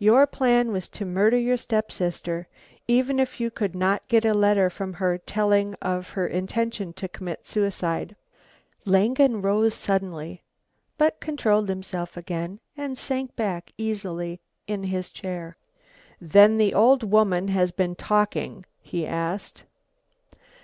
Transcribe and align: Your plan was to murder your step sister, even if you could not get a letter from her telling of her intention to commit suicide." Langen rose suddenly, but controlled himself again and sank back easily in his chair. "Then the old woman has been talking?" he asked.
Your 0.00 0.26
plan 0.26 0.72
was 0.72 0.88
to 0.88 1.04
murder 1.04 1.38
your 1.38 1.56
step 1.56 1.92
sister, 1.92 2.48
even 2.88 3.20
if 3.20 3.38
you 3.38 3.52
could 3.52 3.76
not 3.76 4.08
get 4.08 4.24
a 4.24 4.34
letter 4.34 4.68
from 4.68 4.94
her 4.94 5.16
telling 5.16 5.74
of 5.74 6.08
her 6.10 6.26
intention 6.26 6.92
to 6.94 7.06
commit 7.06 7.46
suicide." 7.46 8.16
Langen 8.84 9.40
rose 9.42 9.72
suddenly, 9.74 10.42
but 10.98 11.20
controlled 11.20 11.68
himself 11.68 12.16
again 12.16 12.58
and 12.76 12.98
sank 12.98 13.36
back 13.36 13.70
easily 13.78 14.40
in 14.66 14.82
his 14.82 15.08
chair. 15.08 15.56
"Then 16.20 16.58
the 16.58 16.74
old 16.74 17.04
woman 17.04 17.46
has 17.46 17.70
been 17.70 17.94
talking?" 17.94 18.66
he 18.80 19.06
asked. 19.06 19.62